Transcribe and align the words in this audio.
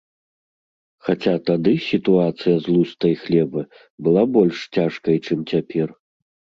Хаця 1.09 1.33
тады 1.49 1.73
сітуацыя 1.89 2.55
з 2.65 2.79
лустай 2.79 3.13
хлеба 3.27 3.61
была 4.03 4.27
больш 4.41 4.57
цяжкай, 4.81 5.17
чым 5.25 5.49
цяпер. 5.57 5.99